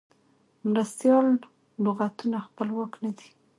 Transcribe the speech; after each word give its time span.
مرستیال 0.69 1.27
لغتونه 1.83 2.37
خپلواک 2.47 2.91
نه 3.03 3.11
دي. 3.17 3.29